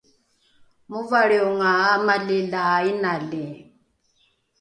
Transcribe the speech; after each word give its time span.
movalrionga 0.89 1.69
amali 1.93 2.39
la 2.51 2.65
inali 2.91 3.45